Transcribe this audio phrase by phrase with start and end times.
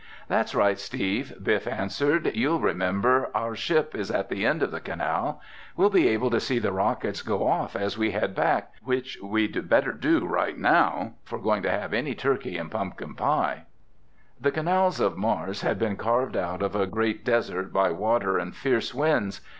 [0.27, 2.31] "That's right, Steve," Biff answered.
[2.35, 5.39] "You'll remember, our ship is at the end of the canal.
[5.77, 9.91] We'll be able to see the rockets go off as we head back—which we'd better
[9.91, 13.65] do right now, if we're going to have any turkey and pumpkin pie!"
[14.39, 18.55] The canals of Mars had been carved out of a great desert by water and
[18.55, 19.39] fierce winds.